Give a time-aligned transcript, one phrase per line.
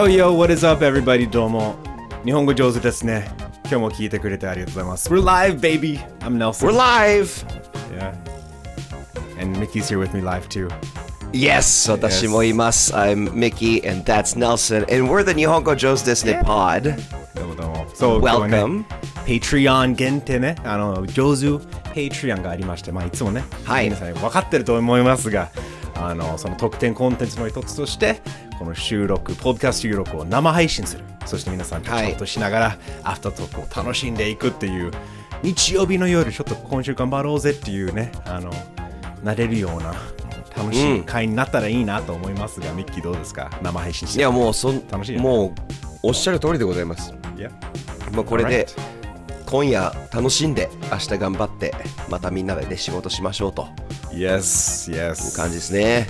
[0.00, 1.28] Yo yo, what is up everybody?
[1.28, 1.76] どうも。
[2.24, 3.30] 日本語上手ですね。
[3.64, 5.10] 今日も聞いてくれてありがとうございます。
[5.10, 5.98] We're live, baby!
[6.20, 6.68] I'm Nelson.
[6.68, 7.44] We're live!
[7.94, 8.14] Yeah.
[9.38, 10.70] And Mickey's here with me live too.
[11.32, 11.92] Yes!
[11.92, 12.94] 私もいます。
[12.94, 14.84] I'm Mickey and that's Nelson.
[14.84, 16.96] And we're the 日本語上手ですね pod.
[17.34, 17.86] どうもどうも。
[17.92, 18.78] そう、今日は Welcome.
[18.78, 18.84] ね、
[19.26, 21.46] Patreon 限定ね、あの、上手
[21.92, 25.50] Patreon がありまして、まあいつもね、はい皆さん分かってると思いますが、
[25.94, 28.22] あの、その特典コンテンツの一つとして、
[28.60, 31.04] この収録、ポッドキャスト収録を生配信する。
[31.24, 34.90] そして皆さんとチャットしながら、アフタートークを楽しんでいくっていう、
[35.42, 38.52] 日曜日の夜、ちょっと今週頑張ろうぜっていうね、あの、
[39.24, 39.94] なれるような、
[40.54, 43.50] 楽しい会になったらいいなと思いますが、ミッキーどうですか？
[43.62, 44.18] 生配信して。
[44.18, 45.54] いやもうそん楽しいよねもう
[46.02, 47.14] おっしゃる通りでございます。
[47.38, 47.50] いや、
[48.12, 48.66] もうこれで
[49.46, 51.74] 今夜楽しんで明日頑張って
[52.10, 53.68] またみんなでね仕事しましょうと
[54.12, 55.34] Yes, yes.
[55.34, 56.08] 感じですね。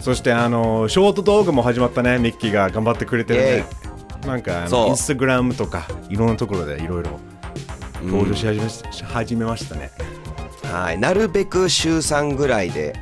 [0.00, 3.64] そしてあのショート動画も始まったね、ミッキーが頑張ってくれてるね。
[4.26, 7.18] なんかうのインスタグラムとかいろんなところでいろいろ
[8.04, 9.90] 登場し始め,、し始めましたね。
[10.64, 12.94] はい、なるべく週3ぐらいで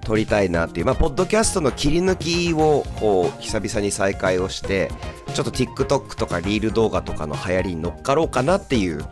[0.00, 4.90] 撮りたいなっていう、まあ、ポッドキャストの切り抜きをこう久々に再開をして
[5.32, 9.04] ちょっと TikTok とかリール動画とかの流行りに乗っかろうかなっていう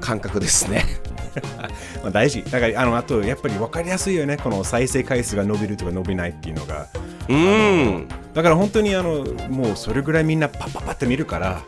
[0.00, 0.84] 感覚ですね。
[2.02, 2.42] まあ大事。
[2.44, 6.86] だからあのあとやっぱり分かりやすいよね、この再生回数が伸びるとか伸びないっていうのが。
[7.28, 11.62] うんだから本当にあのもうそれぐらいみんなパッパッパって見るから。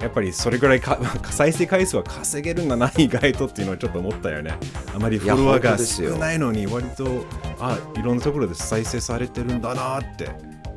[0.00, 0.98] やっぱりそれぐらいか
[1.30, 4.54] 再生回数は稼げるんだな意外とっていうのはちょっと思ったよね
[4.94, 7.24] あまりフォロワーが少ないのに割と
[7.58, 10.28] あいろんなところで再生されてるんだなって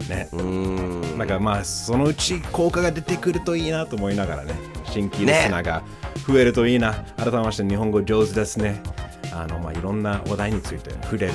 [0.10, 0.30] ね。
[0.34, 1.18] うん。
[1.18, 4.54] なんかまあそのうち効果が出てくるといいなと思いながらね
[4.86, 5.84] 新規リスナーが
[6.28, 8.82] 増えるといいな、改めまして日本語上手ですね。
[9.34, 11.34] あのまあいろんな話題について触れる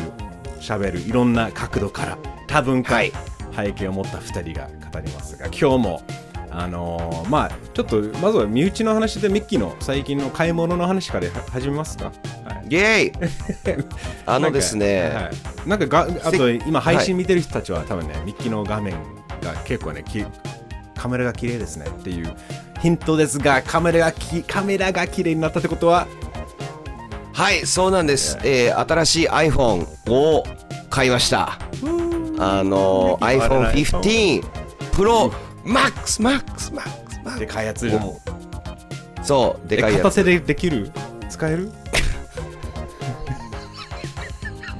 [0.60, 3.12] 喋るいろんな角度から多文化、はい。
[3.54, 6.02] 背景を持った2人が語りますが今日も
[6.54, 12.06] あのーまあちょっとまずは身内の話でミッキーの最近の買い物の話から始めますか、
[12.44, 12.66] はい。
[12.66, 13.12] イェイ。
[14.26, 15.10] あのですね、
[15.66, 18.92] なんか,、はい、なんかがあとせ今配信見てる人たちは多分ね、ミッキーの画面
[19.42, 20.24] が結構ねき
[20.94, 22.32] カメラが綺麗ですねっていう
[22.80, 26.06] ヒントですがカメラがきカメラが綺麗になったってことは？
[27.32, 30.44] はいそうなんです、えー新しい iPhone を
[30.90, 31.58] 買いました。
[32.38, 33.18] あの
[35.64, 38.20] ミッキー買われない iPhone15 Pro Max Max Max で Max かいやつも
[39.20, 39.24] う。
[39.24, 40.02] そうでかいやつ。
[40.02, 40.90] 片手でできる？
[41.30, 41.68] 使える？
[41.68, 41.70] っ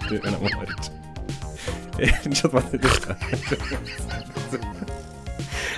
[0.09, 0.48] ていうかなもう
[1.98, 3.16] えちょっと待ってどうした？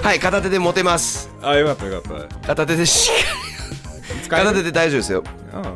[0.09, 1.29] はい片手で持てます。
[1.43, 2.13] あよかったよかっ
[2.47, 3.15] 片手でしっ
[4.19, 4.47] た使える？
[4.47, 5.23] 片手で大丈夫ですよ。
[5.53, 5.73] あ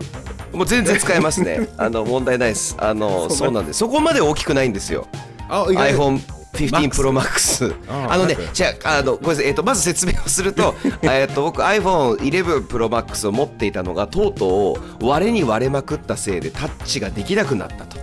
[0.52, 1.68] もう全然使えますね。
[1.76, 2.74] あの問題ないです。
[2.78, 3.78] あの そうそうなんです。
[3.80, 5.06] そこまで大きくないんですよ。
[5.48, 6.20] あ意外 iPhone
[6.52, 17.98] 15 Pro Max ああのねじゃああのごめんなさい、えっとまず説明をすると えっと僕 iPhone 11 Pro Max を持っていたのがとうとう割れに割れまくったせいでタッチができなくなったと。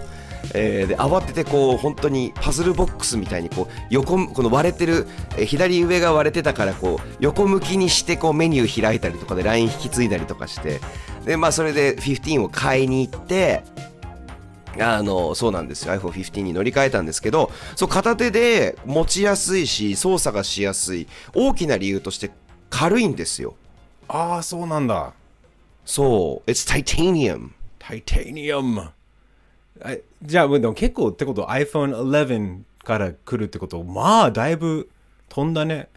[0.53, 5.07] えーで慌ててこう本当にパズルボックスみたいにこう横この割れてる、
[5.37, 10.79] えー左上が割れてたからこう横向きにしてこうメニュー開いたりとかで LINE 引き継いだりとかして
[11.25, 13.63] でまあそれで15を買いに行って
[14.79, 15.93] あのそうなんですよ。
[15.93, 21.07] iPhone15 に乗り換えたんですけどそう片手で持ちやすいし操作がしやすい。
[21.33, 22.31] 大きな理由として
[22.69, 23.55] 軽いんですよ。
[24.07, 25.13] あーそうなんだ。
[25.85, 26.49] そう。
[26.49, 27.51] It's titanium.
[27.79, 28.89] タイタニウム
[29.85, 34.89] えじゃあでも結構ってこと iPhone11 から来るってことまあだいぶ
[35.29, 35.89] 飛んだね。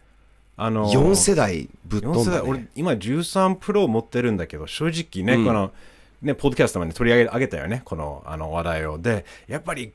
[0.60, 5.71] あの4世代ぶっ飛4世代んだ、ね、俺今13プロ持ってるんだけど正直ね、この
[6.22, 8.98] ねポッドキャストまで取り上げ上げたよねこのあの話題を。
[8.98, 9.92] でやっぱり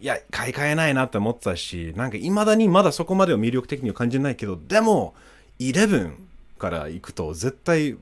[0.00, 5.14] いや買い替えないなって思ってたしなんかいまだにまだそこまでは魅力的には感じないけどでも
[5.60, 6.12] 11
[6.58, 7.96] から行くと絶対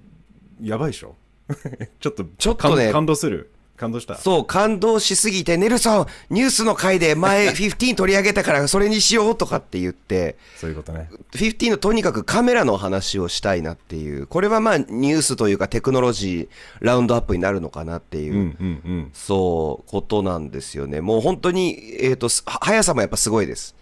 [0.60, 1.14] やばいでしょ？
[2.00, 3.51] ちょっとちょっとね感感動する
[3.82, 18.46] 感動したそう感動しすぎてネルソンニュースの回で前 15取り上げたからそれにしようとかって言ってそういうことね15のとにかくカメラの話をしたいなっていうこれはまあニュースというかテクノロジーラウンドアップになるのかなっていう、うんうん
[18.84, 21.00] うんそう、ことなんですよね。
[21.00, 23.74] もう本当に、えっ、と、す速さもやっぱすごいです。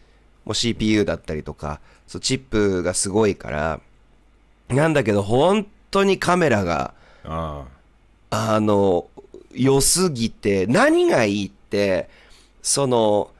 [0.44, 3.80] もう CPU だったりとか、そうチップがすごいから、
[4.68, 6.94] なんだけど、本当にカメラが、
[7.24, 7.64] あ
[8.30, 9.08] あの、
[9.52, 12.08] 良すぎて、何がいいって、
[12.62, 13.30] その、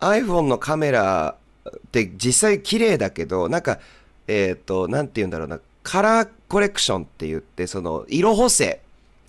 [0.00, 1.36] iPhone のカメラ
[1.68, 3.78] って実際綺麗だけど、なんか、
[4.26, 8.80] えっ、と、なんて言うんだろうな、カラーコレクションって言って、その、色補正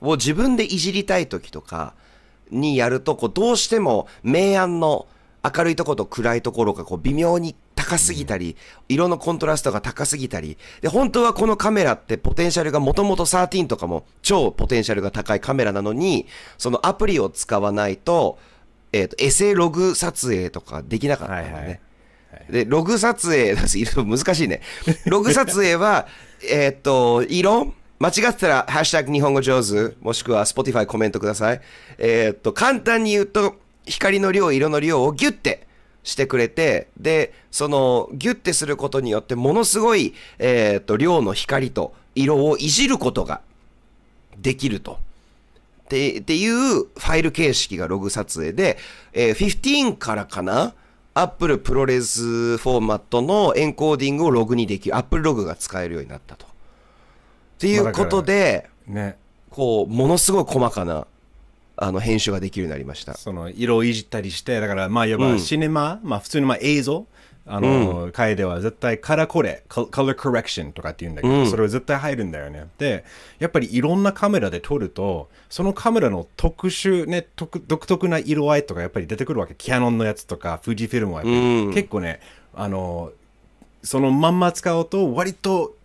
[0.02, 1.94] を自分でいじりたい時とか
[2.50, 5.08] にやると、こう、どうしても明暗の
[5.44, 8.56] 明るいところと暗いところがこう微妙に高すぎたり、
[8.90, 16.28] 色のコントラストが高すぎたり、で、本当はこのカメラってポテンシャルがもともと13とかも超ポテンシャルが高いカメラなのに、
[16.58, 18.38] そのアプリを使わないと、
[18.94, 21.54] えっ、と、エセログ撮影とかできなかったんだよね。
[21.54, 21.82] はいはい
[22.50, 24.62] で、ログ撮影、 難しいね。
[25.06, 26.08] ログ撮影は、
[26.50, 31.62] えーっと、色間違ってたら、ハッシュタグ日本語上手、もしくは Spotify コメントください。
[31.98, 35.68] えーっと、簡単に言うと、光の量、色の量をギュッて
[36.04, 43.42] してくれて、で、その、ギュッてすることによって、ものすごい、えーっと、量の光と色をいじることが
[44.38, 45.00] できると。
[45.86, 48.78] ってっていうファイル形式がログ撮影で、
[49.14, 50.74] えー15からかな
[51.14, 56.46] Apple プロレスフォーマットのエンコーディングをログにできる Apple ログが使えるようになったと。
[56.46, 56.50] っ
[57.60, 59.18] ていうことで、ね
[59.50, 61.06] こう、ものすごい細かな
[61.82, 63.16] あの編集ができるようになりました。
[63.16, 67.08] その色をいじったりしてだからまあいわばシネマ、まあ普通のまあ映像
[67.48, 72.68] あの、回では絶対カラーコレ、カカラーコレクションとかって言うんだけど、それは絶対入るんだよね。
[72.78, 73.04] で、
[73.40, 79.56] やっぱりいろんなカメラで撮ると、そのカメラの特殊ね、独独特な色合いとかやっぱり出てくるわけ。
[79.56, 82.20] キヤノンのやつとか、富士フィルムはやっぱり、結構ね、
[82.54, 83.12] あの、
[83.82, 85.76] そのまんま使うと割と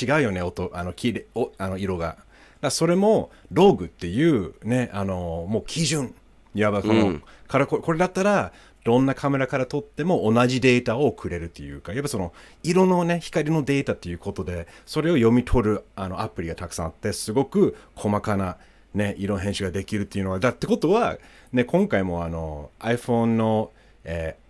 [0.00, 2.23] 違うよね、音、あの、きれおあの色が。
[2.64, 6.14] だそれも、ログっていうね、あの、もう基準。
[6.54, 8.52] いわばこの、からここれだったら、
[8.84, 12.32] どんなカメラから撮っても同じデータをくれるっていうか、やっぱその
[12.62, 18.58] 色のね、光のデータっていうことで、それを読み取るあのアプリがたくさんあって、すごく細かな
[18.94, 21.18] ね、色編集ができるっていうのは、だってことは、
[21.52, 23.70] ね、今回もあの iPhone の、
[24.04, 24.44] えー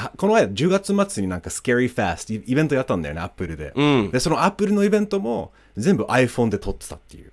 [0.00, 3.72] あこの間10月末になんか Scary Fast イイベントやったんだよね、アップルで。
[4.12, 7.32] で、そのアップルのイベントも全部 iPhone で撮ってたっていう。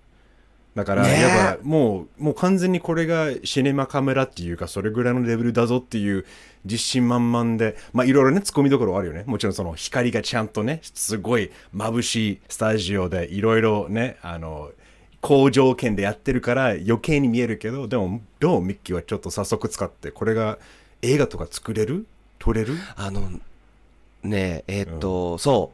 [0.76, 6.26] だから、やっぱもう、もう完全にこれがシネマカメラっていうか、それぐらいのレベルだぞっていう
[6.66, 9.24] 自信満々で、まあいろいろね、突っ込みどころはあるよね。
[9.26, 14.72] もちろんその光がちゃんとね、すごい眩しいスタジオでいろいろね、あの、
[15.22, 20.58] 高条件でやってるから余計に見えるけど、でも、どうミッキーはちょっと早速使って、これが
[21.02, 22.06] 映画とか作れる？
[22.38, 22.76] 撮れる？
[22.98, 23.22] あの、
[24.24, 25.72] ねえ、えーっと、そ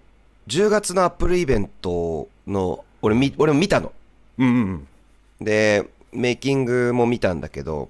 [0.47, 3.92] う、10月の Apple イベントの、俺み、俺も見たの。
[4.38, 4.88] うんうんうん。
[5.42, 7.90] で、メイキングも見たんだけど、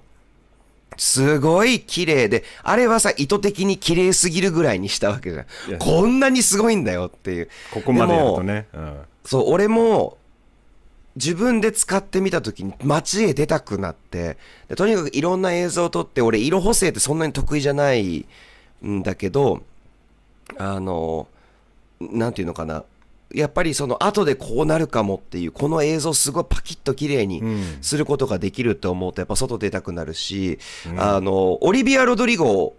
[0.96, 5.78] すごい綺麗で、あれはさ、意図的に綺麗すぎるぐらいにしたわけじゃん。
[5.78, 7.48] こんなにすごいんだよっていう。
[7.72, 8.66] ここまでやるともね。
[8.72, 10.18] うんそう、俺も、
[11.16, 14.38] 自分で使ってみたときに街へ出たくなって
[14.68, 18.26] で、とにかくいろんな映像を撮って、俺色補正ってそんなに得意じゃない
[18.84, 19.62] んだけど、
[20.56, 21.28] あの、
[22.00, 22.84] なんていうのかな。
[23.34, 30.58] やっぱりその後でこうなるかもっていう、この映像すごいパキッと綺麗にんすることができるって思うと、やっぱ外出たくなるし、
[30.96, 32.74] あの、オリビア・ロドリゴ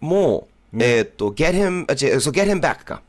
[0.00, 1.52] も、えーっと、Get
[1.86, 3.02] Him、そう、Get Him Back か。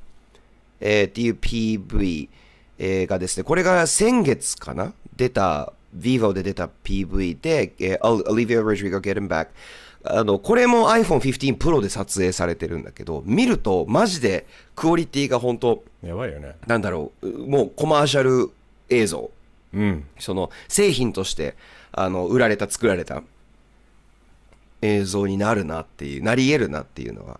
[0.80, 2.30] えーっていう PV、
[2.78, 4.94] えーがですね、これが先月かな？
[5.16, 9.48] 出た、Vivo で出た PV で、えー、Olivia Rodrigo Get Him Back。
[10.06, 16.56] あの、これも iPhone 15 Pro で撮影されてるんだけど、見るとマジでクオリティが本当やばいよね。
[16.68, 18.52] なんだろう、もうコマーシャル
[18.90, 19.32] 映像。
[19.74, 20.06] うん。
[20.20, 21.56] その製品として
[21.92, 23.24] あの売られた作られた
[24.82, 27.40] 映像になるなっていうなり得るなっていうのは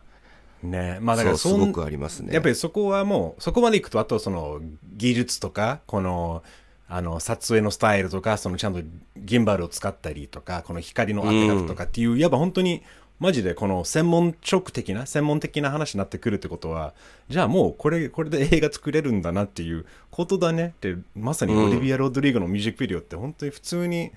[0.64, 4.62] ねまあだからすごくありますねやっぱりそこはもうそこまでいくとあとその
[4.96, 6.44] 技術とかこの
[6.88, 8.82] あの撮影のスタイルとかそのちゃんと
[9.18, 12.84] ギンバルを使ったりとかこの光の当て方とかっていう、やっぱ本当に
[13.20, 16.94] マジでこの専門職的な専門的な話になってくるってことは
[17.30, 24.12] じゃあもうこれこれで映画作れるんだなっていうことだねってまさにオリビア・ロドリゴのミュージックビデオって本当に普通に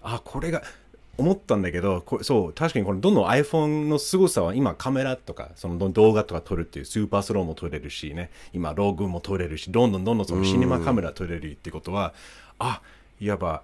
[0.00, 0.62] あこれが
[1.20, 12.14] 思ったんだけどこそう確かにこのどんどん iPhone の凄さは今カメラとかその動画とか撮るっていうスーパースローも撮れるしね今ログも撮れるしどんどんどんどんそのシネマカメラ撮れるってことは
[12.58, 12.82] あ
[13.20, 13.62] いわば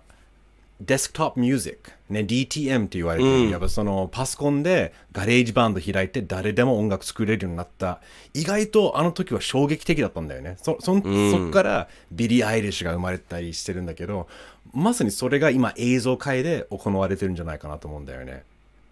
[0.80, 8.00] デスクトップミュージック、ね、DTM って言われてる、やっぱそのパソコンでガレージバンド開いて誰でも音楽作れるようになった。
[8.34, 10.56] 意外とあの時は衝撃的だったんだよね。
[10.60, 14.28] そそんそっからビリー・アイリッシュが生まれたりしてるんだけど
[14.72, 18.44] まさにそれが今映像界で行われてるんじゃないかなと思うんだよね。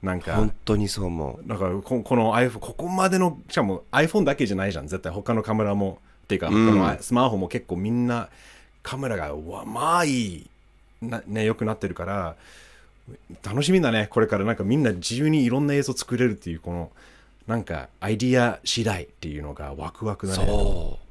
[0.02, 1.48] なんか本当にそう思う。
[1.48, 4.86] だからここの iPhone ここまでのしかも iPhone だけじゃないじゃん。
[4.86, 5.98] 絶対他のカメラも。
[6.24, 8.30] っていうか、他のスマホも結構みんな
[8.82, 10.38] カメラがわまあいい。
[10.38, 10.53] な
[11.26, 12.36] ね良くなってるから
[13.42, 16.90] 楽しみだねこれからなんかみんな自由にいろんな映像作れるっていうこの
[17.46, 21.04] なんかアイディア次第っていうのがワクワクだねそう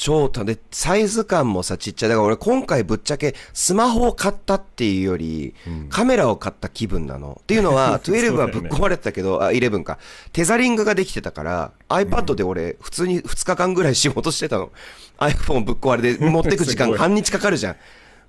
[0.00, 2.08] 超たで、サイズ感もさ、ちっちゃい。
[2.08, 5.54] だから俺今回ぶっちゃけスマホを買ったっていうより、
[5.90, 7.38] カメラを買った気分なの。
[7.42, 9.98] っていうのは、 12はぶっ壊れてたけど、あ、11か。
[10.32, 14.72] テザリングができてたから、iPad で俺、普通に2日間ぐらい仕事してたの。
[15.20, 17.76] iPhone ぶっ壊れで持ってく時間半日かかるじゃん。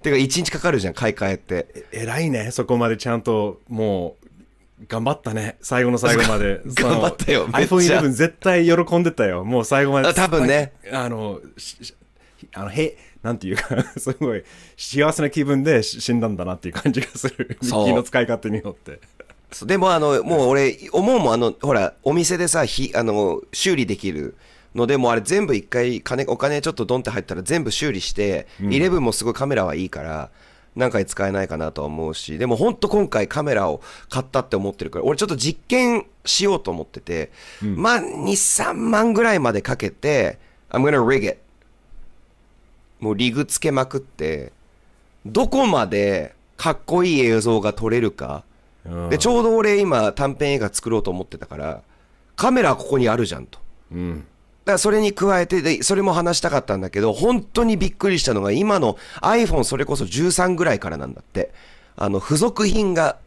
[0.01, 1.85] てか1日かかるじゃん、買い替えって。
[1.91, 2.51] 偉いね。
[2.51, 5.57] そこまでちゃんともう頑張ったね。
[5.61, 6.61] 最後の最後まで。
[6.75, 7.75] 頑張ったよめっちゃ。
[7.75, 9.43] iPhone11 絶対喜んでたよ。
[9.43, 10.07] もう最後まで。
[10.07, 10.73] あ多分ね。
[10.91, 11.39] あの
[12.53, 13.63] あのへなんていうか
[13.97, 14.43] すごい
[14.75, 17.57] 幸せな気分でし死んだんだなっていう感じがする。
[17.61, 18.99] ミッキーの使い方によって。
[19.65, 24.37] でもあの、もう俺、思うもん、あの、ほら、お店でさ、ひあの修理できる
[24.75, 30.29] ので、もうあれ全部一回金、お金ちょっとドンって入ったら全部修理して、11もすごいカメラはいいから、
[30.75, 41.39] 何回使えないかなとは思うし、でも本当今回カメラを買ったって思ってるから、俺ちょっと実験しようと思ってて、まあ、2、3万ぐらいまでかけて、I'm gonna rig it.
[43.01, 44.53] もうリグつけまくって、
[45.25, 48.43] どこまでかっこいい映像が撮れるか、
[48.85, 49.09] うん。
[49.09, 51.81] でちょうど俺今短編映画作ろうと思ってたから
[52.35, 53.59] カメラここにあるじゃんと。
[53.91, 54.19] うん。
[54.19, 54.25] だ
[54.71, 61.51] からそれに加えてでそれも話したかったんだけど本当にびっくりしたのが今の iPhone それこそ13ぐらいからなんだって。
[61.95, 63.17] あの付属品が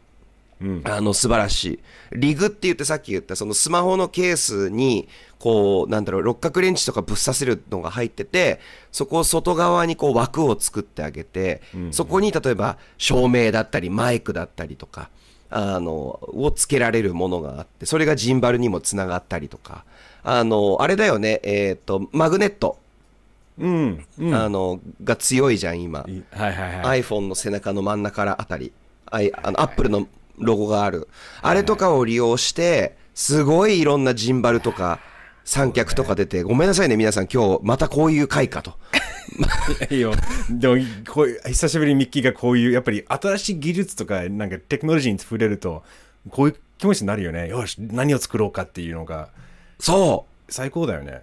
[0.61, 0.81] うん。
[0.85, 1.79] あの素晴らしい。
[2.13, 8.61] リグって言ってさっき言ったそのスマホのケースにこうなんだろう六角レンチとかぶっ刺せるのが入ってて
[8.91, 11.61] そこを外側にこう枠を作ってあげて、
[11.91, 15.09] そこに例えば照明だったりマイクだったりとか
[15.49, 19.83] あのをつけられるものがあってそれがジンバルにもつながったりとか
[20.25, 21.39] あのあれだよね。
[21.43, 22.79] えっ、とマグネット、
[23.57, 24.33] うんうん。
[24.33, 27.01] あのが強いじゃん今、いはいはいはい。
[27.01, 28.73] iPhone の背中の真ん中あたり、
[29.05, 31.07] あいあの Apple のロゴがある。
[31.41, 34.99] あれとかを利用して、すごいいろんなジンバルとか、
[35.45, 38.73] 三脚とか出て、ごめんなさいね、皆さん、今日またこういう回かと。
[39.89, 40.11] いいよ。
[40.49, 40.75] でも
[41.07, 45.83] こういう、久しぶりにミッキーがこういう、やっぱり新しい技術とか、なんかテクノロジーに触れると、
[46.29, 47.47] こういう気持ちになるよね。
[47.47, 49.29] よし、何を作ろうかっていうのが、
[49.85, 50.51] そう。
[50.51, 51.21] 最高だよね。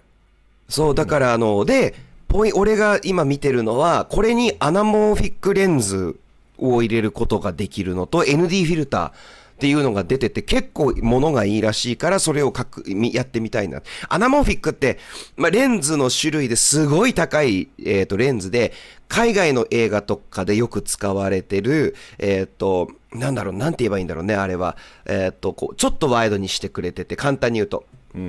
[0.69, 1.95] そう、だからあの、で、
[2.29, 6.17] ポイ俺が今見てるのは、これにアナモーフィックレンズ
[6.57, 9.11] を入れることができるのと、ND フィルターっ
[9.59, 13.81] ていうのが出てて、結構物がいいらしいから、それを書く、みやってみたいな。
[14.07, 14.97] アナモーフィックって、
[15.35, 18.71] まあ、レンズの種類ですごい高い、えっ、と、レンズで、
[19.09, 24.77] 海外の映画とかでよく使われてる、えっ、と、なんだろう、なんて言えばいいんだろうね、あれは。
[25.05, 27.83] えっ、と、こう、ちょっとワイドにしてくれてて、簡単に言うと、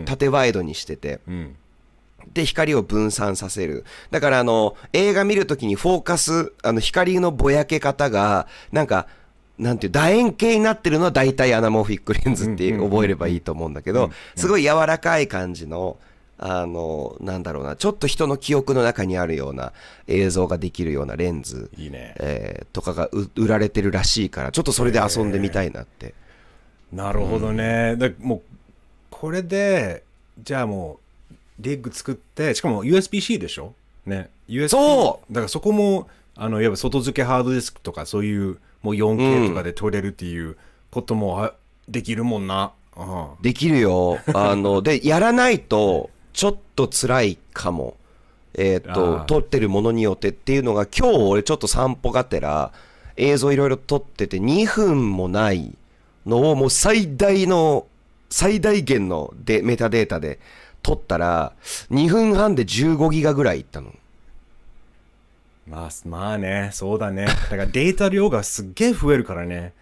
[0.04, 1.56] 縦ワイドにしてて、うん。
[2.32, 3.84] で、光を分散させる。
[4.10, 9.06] だから、あの、映画見るときにフォーカス、あの、光のぼやけ方が、なんか、
[9.58, 15.96] なんていう、楕円形になってるのは大体アナモーフィックレンズって覚えればいいと思うんだけど、すごい柔らかい感じの、
[16.38, 19.72] あの、なんだろうな、ちょっと人の記憶の中にあるような
[20.08, 22.14] 映像ができるようなレンズ、いいね。
[22.18, 26.14] えーとかがう売られてるらしいから、ちょっとそれで遊んでみたいなって。
[26.92, 27.96] なるほどね。
[27.96, 28.42] だもう、
[29.24, 30.02] これで、
[30.42, 31.00] じゃあも
[31.30, 33.72] う、リッグ作って、しかも USB-C でしょ？
[34.04, 34.28] ね。
[34.50, 40.58] USB そうだからそこも、あの、いわば外付けハードディスクとか、そういう、もう 4K とかで撮れるっていう
[40.90, 41.54] こともあ
[41.88, 42.72] できるもんな。
[42.98, 44.18] うんできるよ。
[44.34, 47.96] あの、で、やらないと、ちょっと辛いかも。
[48.52, 52.72] えっ、あと、ー撮ってるものによってっていうのが、今日俺ちょっと散歩がてら、
[53.16, 55.72] 映像いろいろ撮ってて2分もない
[56.26, 57.86] のをもう最大の、
[58.34, 60.40] 最大限のでメタデータで
[60.82, 61.52] 撮ったら、
[61.92, 63.94] 2分半で15ギガぐらいいったの。
[65.68, 67.26] まあ、まあね、そうだね。
[67.26, 69.72] だからデータ量がすっげえ増えるからね。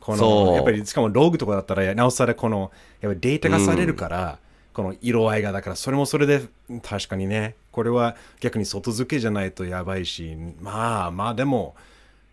[0.00, 4.38] この、やっぱり、しかもログとかだったら、なおさらこの、やっぱりデータ化されるから、
[4.72, 6.42] この色合いが、だからそれもそれで、
[6.82, 11.76] 確かにね、これは逆に外付けじゃないとやばいし、まあまあでも、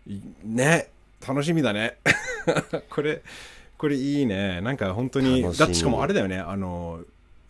[0.08, 0.90] いね、
[1.24, 1.98] 楽しみだね。
[2.90, 3.22] これ、
[3.78, 4.60] これいいね。
[4.60, 7.00] なんか本当に、だってしかもあれだよね、あの、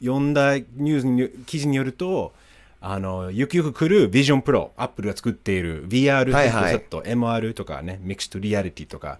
[0.00, 2.32] 読んだニュースに記事によると、
[2.80, 9.18] あの、ゆくゆく来る Vision Pro、アップルが作っている VR ヘはいはいッドセット、MR とかね、ミクストリアリティとか、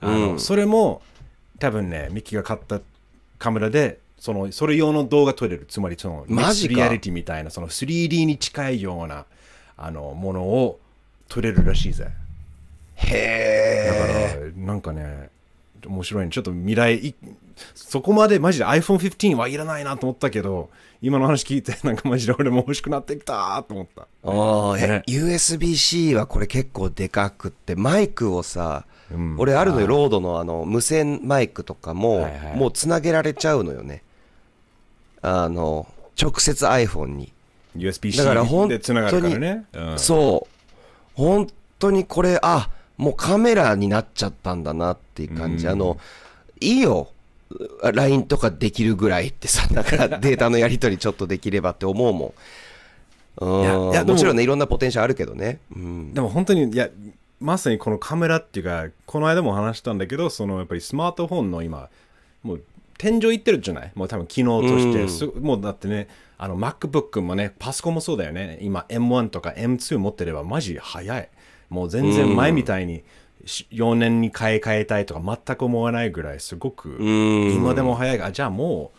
[0.00, 1.00] あの、うんそれも
[1.58, 2.80] 多分ね、ミッキーが買った
[3.38, 5.66] カメラで、その、それ用の動画撮れる。
[5.68, 9.24] つまりその、マジリアリティみたいな、その 3D に近いような、
[9.76, 10.80] あの、ものを
[11.28, 12.04] 撮れるらしいぜ。
[12.04, 14.52] だかへえ。
[14.56, 15.30] ら、なんかね、
[15.88, 16.30] 面白いね。
[16.30, 17.14] ちょっと未来、い
[17.74, 24.02] そこまでマジで iPhone15 はいらないなと思ったけど、今の話聞いて、 なんかマジで俺も欲しくなってきたと思った。
[24.02, 34.02] ああ、えね USB-C はこれ結構でかくって、マイクをさ、うん俺あるのよ、ロードのあの無線マイクとかも、はいはいもうつなげられちゃうのよね。
[35.20, 35.86] あの、
[36.20, 37.32] 直接 iPhone に。
[37.76, 39.64] USB-C でつながるからね。
[39.72, 40.54] うんそう
[41.14, 41.48] 本
[41.78, 45.72] 当にこれあもうカメラになっちゃったんだなっていう感じ、うん。
[45.72, 45.98] あの
[46.60, 47.08] いいよ。
[47.82, 52.34] LINE とかできるぐらいってさ なんかデータのやり取りちょっとできればって思うも
[53.40, 53.44] ん。
[53.44, 53.90] うん。
[53.92, 56.88] いやももちろんねいろんなポテンシャルあるけどね、うん、でも本当にいや
[57.40, 61.88] まさにこのカメラっていうかこの間も話したんだけどそのやっぱりスマートフォンの今
[62.42, 62.62] もう
[62.96, 63.92] 天井いってるじゃない？
[63.94, 65.08] もう多分機能として、うん。
[65.08, 66.08] すもうだってね
[66.38, 68.58] あの MacBook もねパソコンもそうだよね。
[68.62, 71.28] 今 M1 とか M2 持ってればマジ早い
[71.74, 73.02] もう全然前みたいに
[73.44, 77.52] し4年に買い替えたいとか全く思わないぐらいすごくん。
[77.54, 78.92] 今でも早いあじゃあも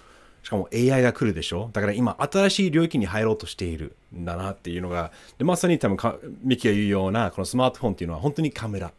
[0.44, 1.72] うしかも AI が来るでしょ？
[1.74, 8.88] だから今新しい領域に入ろうとしているんだなっていうのがでまさに多分かミキが言うようなこのスマートフォンっていうのは本当にカメラ。
[8.88, 8.92] っ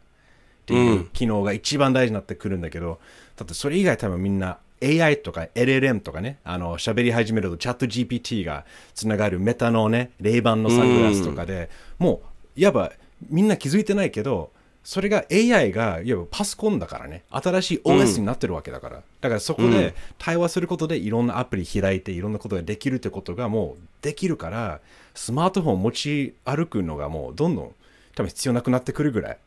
[0.67, 2.99] ていう機能が一番大事になってくるんだけど、
[3.37, 11.69] だってそれ以外多分みんな AI とか LLM とかね、あの喋り始めるとチャット GPT がつながるメタのね、レイバンのサングラスとかで、
[11.99, 12.21] も
[12.57, 12.91] ういわば
[13.29, 14.51] みんな気づいてないけど、
[14.83, 19.03] それが AI がいわばパソコンだからね、新しい OS になってるわけだから。
[19.19, 24.79] だからそこで対話することでいろんなアプリ開いていろんなことができるってことがもうできるから、
[25.13, 27.75] スマートフォンを持ち歩くのがもうどんどん
[28.15, 29.37] 多分必要なくなってくるぐらい。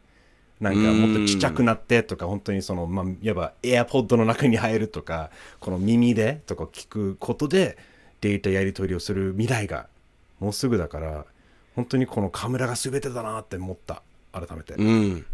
[0.61, 7.79] なんかもっとちっちゃくなってとか、本当にその、まあ、いわば AirPod の中に入るとか、この耳でとか聞くことで
[8.21, 9.87] データやり取りをする未来が
[10.39, 11.25] もうすぐだから、
[11.81, 14.75] 本当にこのカメラが全てだなって思った、改めて。
[14.75, 15.25] うん。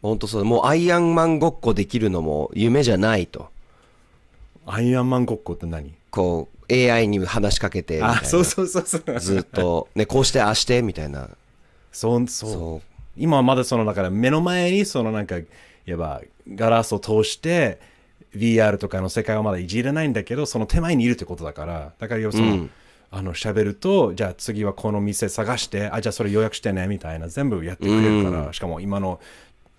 [0.00, 0.44] 本当そう。
[0.46, 3.50] もうアイアンマンごっこできるのも夢じゃないと。
[4.64, 5.92] アイアンマンごっこって何？
[6.10, 8.18] こう AI に話しかけてみたいな。
[8.22, 9.20] あ、そうそうそうそう。
[9.20, 11.28] ずっと、ね、こうしてああしてみたいな。
[11.92, 12.86] そうそう。
[13.14, 15.44] 今はまだそのだから目の前にそのなんかい
[15.92, 16.22] わば
[16.54, 17.78] ガラスを通して
[18.34, 21.92] VR とかの世界はまだいじれないんだけどその手前にいるってことだから。
[21.98, 22.70] だからその、うん
[23.12, 29.20] あの喋るとじゃあ次はこの店探してあじゃあそれ予約してねみたいな全部やってくれるから、しかも今の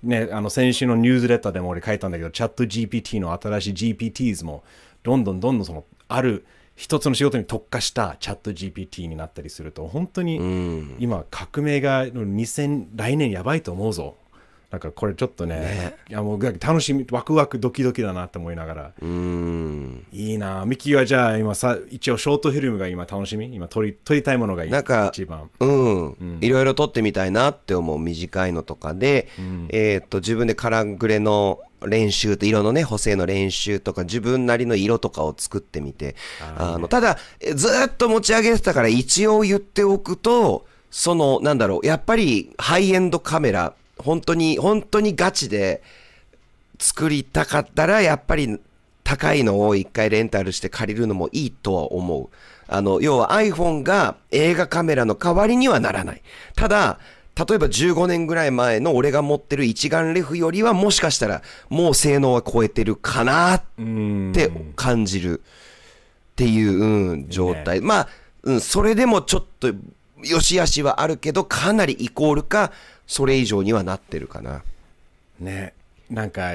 [0.03, 4.63] ねあの先週のニュースレターでも俺書いたんだけどチャット GPT の新しい GPTs も
[5.03, 10.95] どんどんどんどんそのある一つの仕事に特化したチャット GPT になったりすると本当に、うん。
[10.99, 14.15] 今革命が2000来年やばいと思うぞ
[14.71, 15.95] なんかこれちょっとねね。
[16.09, 18.91] いやもう楽しみワクワクドキドキだなって思いながら。
[19.01, 20.05] うん。
[20.13, 20.65] いいな。
[20.65, 23.53] ミキはじゃあ今さ一応ショートフィルムが今楽しみ？
[23.53, 24.71] 今撮り撮りたいものがいい？
[24.71, 25.49] なんか一番。
[25.59, 29.27] うん、いろいろ撮ってみたいなって思う短いのとかで、
[29.69, 36.15] えーっと自分でカラグレの練習と色のね補正の練習とか自分なりの色とかを作ってみて
[36.57, 45.81] あのただえずーっと持ち上げてたから一応言っておくとそのなんだろうやっぱりハイエンドカメラ本当に本当にガチで
[46.79, 48.59] 作りたかったらやっぱり
[49.03, 52.29] 高いのを一回レンタルして借りるのもいいとは思う。
[52.67, 56.21] あの、要は iPhone が映画カメラの代わりにはならない。
[56.55, 56.99] ただ、
[57.35, 67.81] 例えば15年ぐらい前の俺が持ってる一眼レフよりはもしかしたらもう性能は超えてるかなっうんて感じるっていう、うん、状態。
[67.81, 68.07] まあ、
[68.43, 69.73] うん、それでもちょっと
[70.23, 72.71] 良し悪しはあるけどかなりイコールか
[73.11, 74.63] それ以上にはなってるかな。
[75.37, 75.73] ね。
[76.09, 76.51] なんか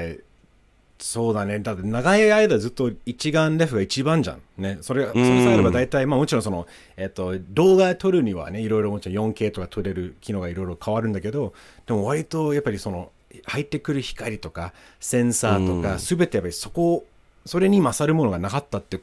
[0.97, 1.59] そうだね。
[1.59, 4.41] だって長い間ずっと一眼レフが一番じゃん。
[4.57, 4.79] ね。
[4.81, 6.65] それそれさえあれば大体まあもちろんその
[6.95, 11.53] えっと動画撮るにはねいろいろもちろん 4K とか撮れる機能がいろいろ変わるんだけど
[11.85, 13.11] でも割とやっぱりその
[13.45, 17.05] 入ってくる光とかセンサーとか全てやっぱりそこ
[17.45, 18.99] それに勝るものがなかったって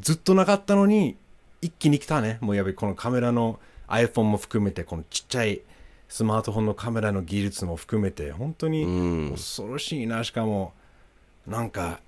[0.00, 1.18] ずっとなかったのに
[1.60, 2.38] 一気に来たね。
[2.40, 5.60] もうやっぱりこのカメラの iPhone も含めてこのちっちゃい
[6.08, 10.22] スマートフォンのカメラの技術も含めて本当に恐ろしいな。
[10.24, 10.72] しかも
[11.46, 12.00] なんか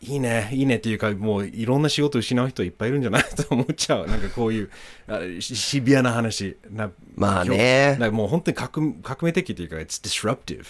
[0.00, 0.50] いいね。
[0.52, 4.06] いいねっていうかもういろんな仕事失う人いっぱいいるんじゃないと思っちゃう。
[4.08, 4.70] なんかこういう
[5.08, 6.56] あしシビアな話。
[6.70, 7.96] なまあね。
[7.98, 8.70] なもう本当に革
[9.02, 10.64] 革命的っていうか it's disruptive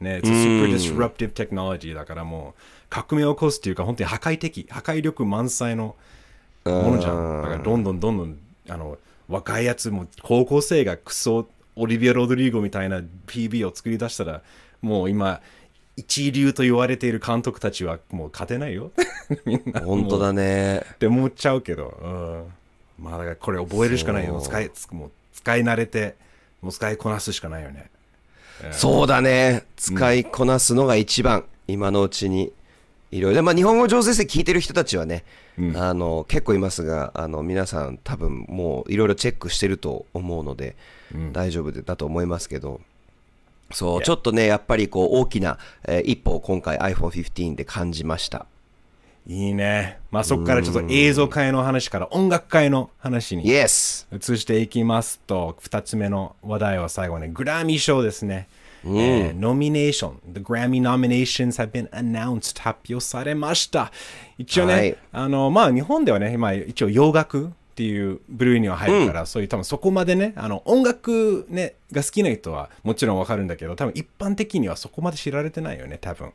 [0.00, 5.96] ね it's super disruptive technology だからもう革命を起こすっていうか本当に破壊的破壊力満載の
[6.64, 7.42] ものじゃん。
[7.42, 8.38] だからどんどんどんどん
[8.68, 14.42] あの若いやつも高校生がクソオリビア・ロドリーゴみたいな PB を作り出したら
[14.80, 15.40] もう今
[15.96, 18.92] 一流と言われている監督たちはもう勝てないよ。
[19.44, 19.80] みんな。
[19.80, 20.82] 本当だね。
[20.94, 22.46] って思っちゃうけど、
[22.98, 24.40] うん、まあだからこれ覚えるしかないよ。
[24.40, 26.16] 使いつもう使い慣れて
[26.62, 27.90] もう使いこなすしかないよね。
[28.70, 29.64] そうだね。
[29.76, 32.52] 使いこなすのが一番、今のうちに。
[33.12, 33.42] いろいろ。
[33.42, 35.24] まあ、日本語上手で聞いてる人たちはね、
[35.76, 40.74] あの、結構いますが、あの、皆さん多分もういろいろチェックしてると思うので、
[41.32, 42.80] 大丈夫でだと思いますけど、
[43.70, 48.46] そう.ちょっとね、やっぱりこう、大きな、えー一歩を今回 iPhone 15で感じました。
[49.28, 49.98] いいね。
[50.10, 54.06] まあそこからちょっと映像界の話から音楽界の話に Yes!
[54.16, 58.48] 移していきますと、2つ目の話題は最後ね、グラミー賞ですね。
[58.84, 63.92] えーノミネーション、The Grammy nominations have been announced 発表されました。
[64.38, 76.32] 一応ね、はいあの、まあ日本ではね、まあ一応洋楽っていう部類には入るから、そういう多分そこまでね、あの音楽ね、が好きな人はもちろんわかるんだけど、多分一般的にはそこまで知られてないよね、多分。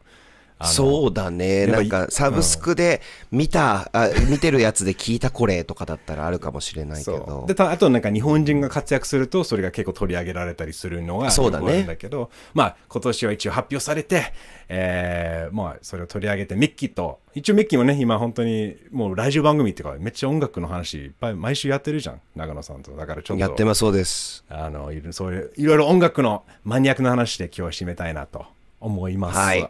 [0.65, 1.67] そうだね。
[1.67, 7.47] なんか、サブスクで見た、あ、見てるやつで聞いたこれとかだったらあるかもしれないけそどう。
[7.47, 14.33] でたあとなんか日本人が活躍するとそれが結構取り上げられたりするのがそうだねよくあるんだけどまあ今年は一応発表されて、
[14.69, 24.43] えーまあそれを取り上げてミッキーと一応ミッキーもね今本当にもうラジオ番組っていうかめっちゃ音楽の話いっぱい毎週やってるじゃん長野さんとだからちょっとやってます、そうです。
[24.49, 28.45] あのいろそういういろいろ音楽のマニアックな話で今日は締めたいなと
[28.79, 29.37] 思います。
[29.37, 29.69] はい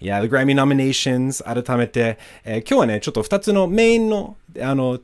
[0.00, 5.00] いや、The Grammy Nominations 改めて、えー今日はね、ちょっと2つのメインのあの、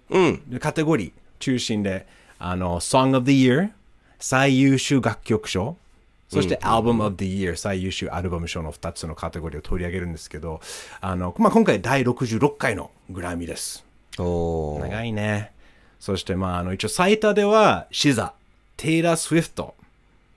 [0.61, 2.07] カテゴリー中心で、
[2.39, 3.71] あの、Song of the Year
[4.19, 5.77] 最優秀楽曲賞
[6.29, 10.61] そして Album of the Year 最優秀アルバム賞の2つのカテゴリーを取り上げるんですけど、
[11.01, 13.85] あの、まあ、今回第66回のグラミーです。
[14.19, 15.53] おー長いね。
[16.01, 18.35] そして、まあ、あの、一応、最多では、シザ、
[18.77, 19.75] テイラー・スウィフト、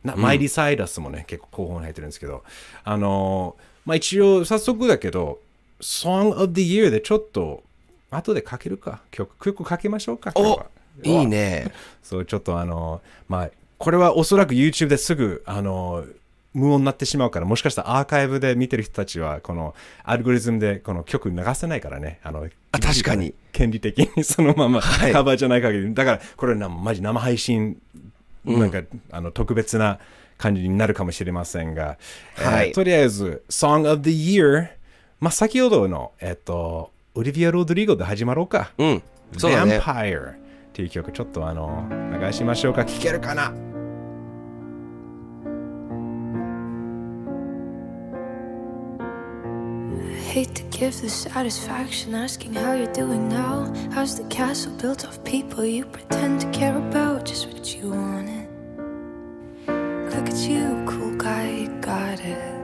[0.08, 2.44] なマイリー・サイダスもね、結構候補に入ってるんですけど、
[2.84, 5.40] あのーまあ、一応、早速だけど、
[5.80, 7.64] Song of the Year でちょっと、
[8.12, 9.02] 後でかけるか。
[9.12, 10.34] 曲、曲かけましょうか。
[10.36, 10.66] 今
[11.04, 11.72] 日いいね。
[12.04, 16.04] そう、ちょっとあの、まあ、これはおそらく YouTube ですぐ、あの、
[16.54, 22.20] 無音になってしまうから、もしかしたらアーカイブで見てる人たちは、このアルゴリズムでこの曲流せないからね。
[22.24, 23.34] あの、あ確かに。
[23.54, 25.94] 権利的にそのままはいカバーじゃない限り。
[25.94, 27.82] だから、これな、マジ生配信、
[28.48, 28.82] なんか、
[29.12, 30.00] あの、特別な
[30.38, 31.98] 感じになるかもしれませんが、
[32.36, 34.70] はいえーとりあえず、Song of the Year、
[35.20, 38.72] まあ、先ほどの、えっと、オリビア・ロドリゴで始まろうか。
[38.78, 39.04] うん。
[39.38, 39.80] そうだね。
[39.80, 40.36] Vampire っ
[40.74, 41.88] ていう曲ちょっとあの
[42.22, 43.52] 流しましょうか聴けるかな？
[50.00, 53.74] I hate to give the satisfaction asking how you're doing now.
[53.92, 57.26] How's the castle built of people you pretend to care about?
[57.26, 58.48] Just what you wanted.
[60.14, 62.58] Look at you, cool guy, you got it.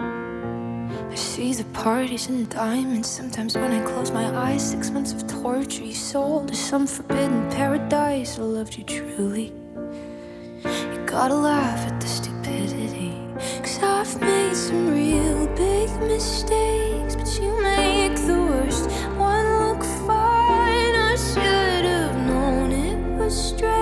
[0.00, 3.08] I see the parties and diamonds.
[3.08, 7.50] Sometimes when I close my eyes, six months of torture you sold to some forbidden
[7.50, 8.38] paradise.
[8.38, 9.52] I loved you truly.
[10.64, 13.03] You gotta laugh at the stupidity.
[13.84, 20.94] I've made some real big mistakes, but you make the worst one look fine.
[20.94, 23.73] I should have known it was strange.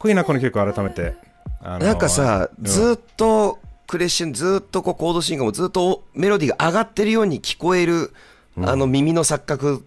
[0.00, 1.14] こいいなこの曲改めて。
[1.62, 2.64] なんかさ、うん。
[2.64, 8.14] ずっとクレッシェンずっとこうコード進行もずっとメロディーが上がってるように聞こえる、
[8.56, 9.84] あの耳の錯覚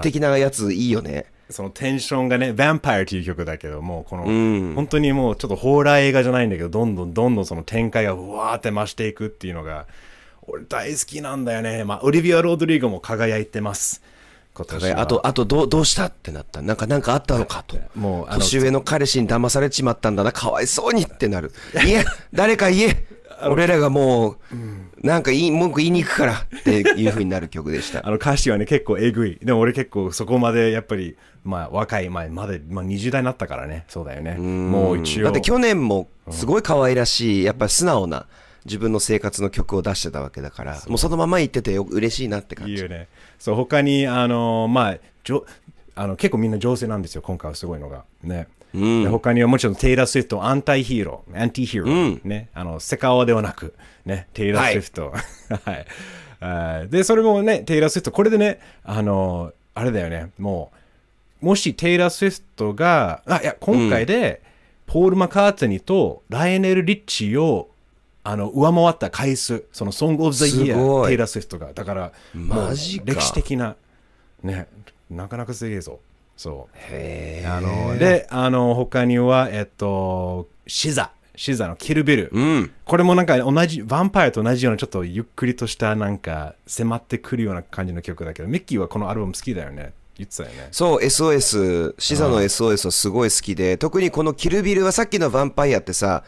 [0.00, 1.26] 的なやついいよね。
[1.50, 4.74] そのテンションがね「Vampire」っていう曲だけどもうこの、ん。
[4.76, 9.86] 本当にもうちょっとホーラー映画じゃないんだけどどんどんどんどんその展開がうわーって増していくっていうのが
[10.42, 11.82] 俺大好きなんだよね。
[11.82, 14.02] まあオリビア・ロードリーゴも輝いてます
[14.54, 16.60] あと、あとどう、どうしたってなった。
[16.60, 17.78] なんか、なんかあったのかと。
[17.94, 21.52] もう年上の彼氏に騙されちまったんだな、かわいそうにってなる。
[21.86, 23.04] いえ、誰か言え
[23.48, 24.36] 俺らがもう、
[25.02, 26.32] なんか言い、文句言いに行くから。
[26.34, 28.00] っていう風になる曲でした。
[28.06, 28.10] あ。
[28.10, 29.38] の歌詞はね結構えぐい。
[29.42, 33.84] でも俺結構そこまでやっぱりまあ若い前まで、まあ、20代になったからね。
[33.88, 34.34] そうだよね。
[34.34, 35.24] もう一応。
[35.24, 38.26] だって去年もすごい可愛らしい、やっぱり素直な
[38.64, 42.74] 自分の生活の曲を出してたわけだから、もうそのまま言っててよ嬉しいなって感じ。
[42.74, 43.08] いいよね。
[43.38, 45.44] そう、他に、あの、まあ、じょ
[45.94, 48.04] あの結構みんな女性なんですよ、今回はすごいのが。
[48.22, 48.48] ね。
[48.72, 52.48] で他にはもちろんテイラー・スウィフト、 Anti-Hero、アンティヒーロー、ね。
[52.54, 53.74] あの、セカオワではなく、
[54.06, 55.10] ね、テイラー・スウィフト。
[55.10, 55.86] はい。
[56.40, 60.72] はいで、それもね、テイラー・スウィフト、これでね、あの、あれだよね、も
[61.42, 64.42] う、もしテイラー・スウィフトが、あ、いや、今回で、
[64.86, 67.71] ポール・マカートニーとライオネル・リッチーを、
[68.24, 71.72] あの、上回った回数、その、 Song of the Year、テイラー・スウィフトが。
[71.72, 73.76] だから、マジか歴史的な、
[74.42, 74.68] ね、
[75.10, 76.00] なかなかすげえぞ。
[76.36, 76.76] そう。
[76.76, 81.12] へあの、で、あの、他には、えっと、シザ。
[81.34, 82.30] シザのキルビル。
[82.32, 82.70] うん。
[82.84, 89.94] これもなんか同じ、ヴァンパイアと同じようなちょっとゆっくりとしたなんか迫ってくるような感じの曲だけど、ミッキーはこのアルバム好きだよね。
[90.18, 90.68] 言ってたよね。
[90.70, 96.22] そう SOS シザの SOS はすごい好きで特にこのキルビルはさっきのヴァンパイアってさ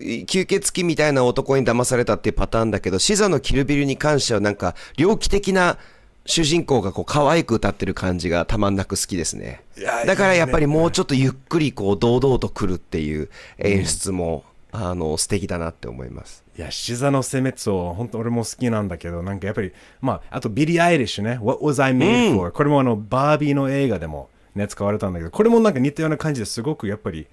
[0.00, 5.78] 吸血鬼みたいな男に騙されたっていうパターンだけどシザのキルビルに関してはなんか猟奇的な
[6.24, 9.62] 主人公がこう可愛く歌ってる感じがたまんなく好きですね。
[10.06, 13.28] だからやっぱりもうちょっとゆっくりこう堂々と来るっていう
[13.58, 16.42] 演出も、あの素敵だなって思います。
[16.56, 27.26] いや、シザの殲滅を本当俺も好きなんだけど、なんかやっぱり、まあ、あとビリー・アイリッシュね、What Was I Made For、これもあの、バービーの映画でもね、使われたんだけど、これもなんか似たような感じですごくやっぱり、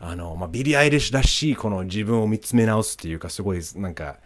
[0.00, 4.16] あの、まあ、ビリー・アイリッシュらしい、この自分を見つめ直すっていうか、すごい、なんか、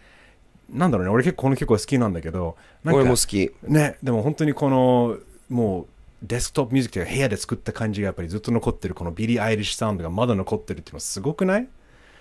[0.68, 3.50] なんだろうね、俺結構この曲は好きなんだけど、なんか俺も好き。
[3.62, 5.86] ね、でも本当にこの、もう、
[6.22, 11.68] デスクトップミュージックというか部屋で作った感じがやっぱりずっと残ってるこのビリー・アイリッシュサウンドがまだ残ってるっていうのはすごくない？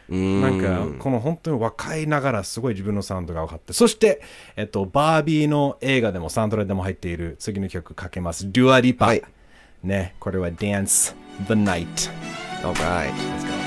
[0.07, 4.21] なんかこの本当に若いながらすごい自分のサウンドが分かってそして、
[4.55, 8.49] えっと、バービーの映画でもサントラでも入っている次の曲かけます。
[8.51, 9.23] デュアリパ、はい。
[9.83, 11.13] ねこれは Dance
[11.47, 12.09] the Night
[12.63, 13.58] Alright Baby,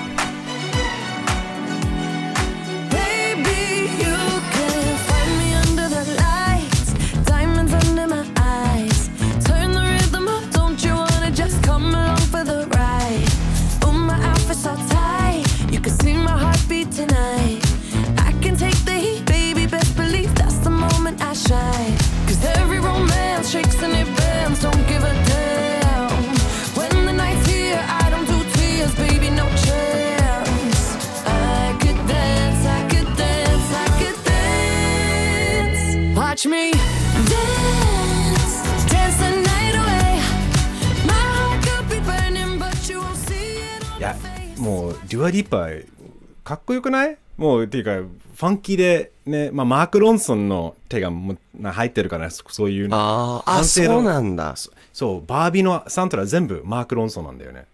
[46.52, 47.16] かっこよくない？
[47.38, 54.54] もうっていうかファンキーでね、まあ、マーク・ロンソンの手がも入ってるからそそういうあーあそうなんだ。
[54.92, 57.64] そうバービーのサントラ全部マーク・ロンソンなんだよね。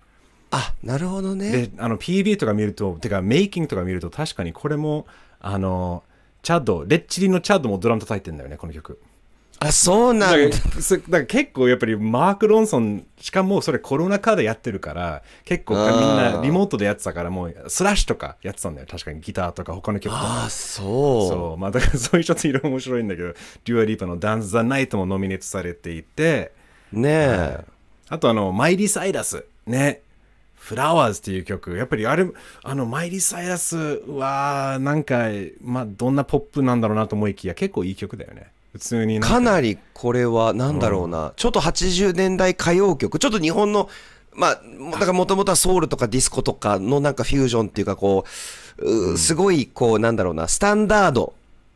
[0.52, 1.50] あなるほどね。
[1.50, 5.06] であの PV とか見るとてかメイキングとか見ると確かにこれも
[5.40, 6.04] あの
[6.42, 9.00] チャッドレッチリのチャッドもドラム叩いてんだよねこの曲
[9.60, 10.56] あそうなんだ。
[10.80, 20.44] そだから結構やっぱりマーク・ロンソンしかもそれコロナ禍でやってるから結構みんあなーリモートでやってたからもうスラッシュとかやってたんだよ確かにギターとか他の曲とか。
[20.44, 21.28] あそう。
[21.28, 21.58] そう。
[21.58, 26.52] まあだから そういう一ついろいろ面白いんだけどデュア・リーパーの「ダンス・ザ・ナイト」もノミネートされていて
[26.92, 27.64] ねえ。
[28.10, 30.02] あとあのマイリー・サイラスね。
[30.54, 31.76] フラワーズっていう曲。
[31.76, 32.26] やっぱりあれ
[32.62, 35.26] あのマイリー・サイラスはなんか
[35.60, 39.40] まあどんなポップなんだろうなと思いきや結構いい曲だよね普通にか。
[39.40, 43.18] なりこれはなんだろうな、ちょっと80年代歌謡曲。
[43.18, 43.88] ちょっと日本の
[44.32, 44.62] まあ
[44.92, 48.24] だからもともとはソウルとかディスコとかのなんかフュージョンっていうかこ
[48.78, 50.46] ううすごいこうなんだろうな。
[50.46, 51.34] スタンダード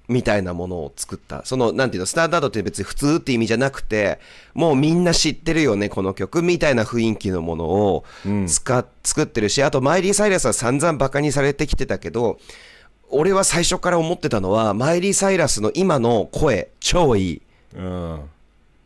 [0.09, 1.45] みたいなものを作った。
[1.45, 2.07] そのなんていうの？
[2.07, 4.21] スタンダードって別に普通って意味じゃなくて
[4.55, 8.05] もうみんな知ってるよねこの曲みたいな雰囲気のものを
[8.47, 12.39] 使っ作ってるしあとマイリー・サイラスは散々バカにされてきてたけど
[13.13, 17.43] 俺は最初から思ってたのはマイリー・サイラスの今の声超いい。
[17.77, 18.21] うん。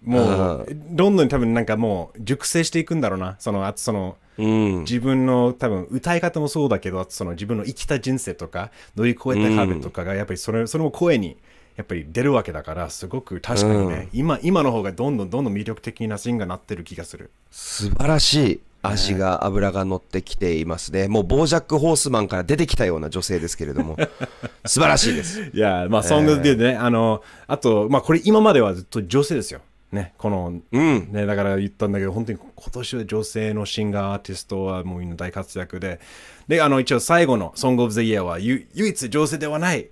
[0.05, 3.37] もうどんどん多分なんかもう熟成していくんだろうな。
[3.39, 4.81] そのあとそのうん。
[4.81, 11.37] 自分の多分歌い方もそうだけどその自分の生きた人生とか乗り越えた壁とかがやっぱりそれそれも声に
[11.77, 17.31] やっぱり出るわけだからすごく確かにね、今今の方がどんどんどんどん魅力的なシーンがなってる気がする。
[17.51, 21.09] 素晴らしい味が油が乗ってきていますね。
[21.09, 23.97] もうボージャック・ホースマンから出てきたような女性ですけれども。
[24.65, 25.51] 素晴らしいです。
[25.53, 29.61] いやまあソングでね、あのあとまあこれ今まではずっと女性ですよ。
[29.93, 31.09] ねこのうん。
[31.13, 36.01] ね、だから言ったんだけど本当に今年は女性のシンガーアーティストはもうみんな大活躍で。
[36.49, 39.89] であの一応最後の「ソング・オブ・ザ・イヤーはゆ唯一女性ではない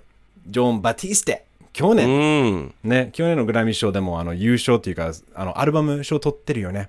[0.47, 1.45] ジョン・バティステ。
[1.73, 2.09] 去う年、
[2.67, 2.75] ん。
[2.85, 6.89] ね去年のグラミー賞でもあの優勝っていうかあのアルバム賞取ってるよね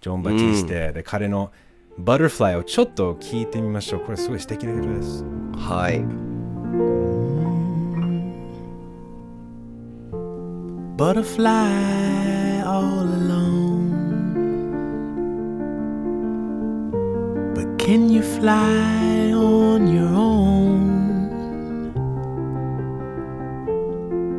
[0.00, 1.52] ジョン・バティステ、で彼の
[1.98, 5.24] 「バタフライ」をちょっと聞いてみましょうこれすごい素敵な曲です
[5.56, 6.04] はい
[11.00, 13.88] Butterfly all alone.
[17.54, 21.30] But can you fly on your own?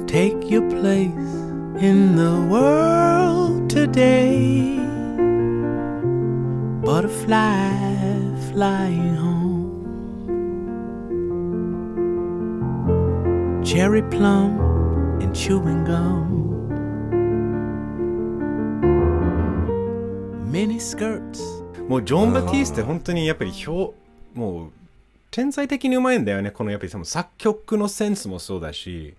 [0.06, 1.34] Take your place
[1.82, 4.91] in the world today.
[6.84, 7.70] Butterfly
[8.50, 9.70] flying home.
[13.64, 14.60] Cherry plum
[15.22, 16.28] and chewing gum.
[20.52, 21.62] Mini skirts.
[21.88, 23.94] もうジョン・バティースって本当にやっぱり表
[24.34, 24.72] もう
[25.30, 29.14] 天才的にうまいんだよねこのやっぱりその作曲のセンスもそうだし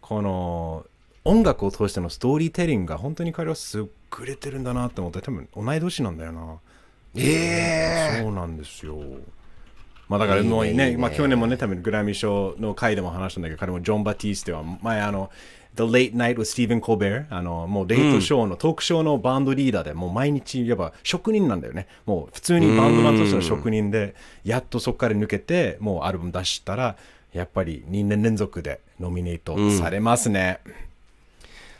[0.00, 0.86] この
[1.24, 3.90] 音楽を通してのストーリーテリングが本当に彼は優
[4.24, 6.58] れてるんだなって思って多分同い年なんだよな
[7.16, 8.98] ええそうなんですよ。
[10.08, 10.96] まあだからもうねいいね。
[10.96, 15.30] まあ、去年もね多分グラミー賞の回でも話したんだけど彼もジョン・バティステは前あの
[15.74, 21.86] The Late Night with Stephen Colbert あのもうレイトショーの、トークショーのバンドリーダーでもう毎日やっぱ職人なんだよね。
[22.06, 26.96] もう普通にバンドマンとしての職人でやっとそこから抜けてもうアルバム出したら
[27.32, 30.60] やっぱり2年連続でノミネートされますね、